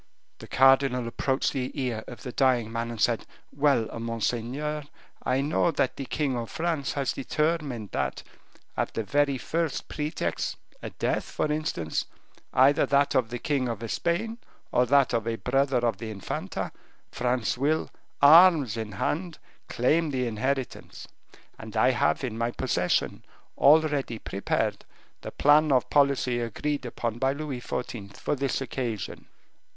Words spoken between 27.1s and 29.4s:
by Louis XIV. for this occasion."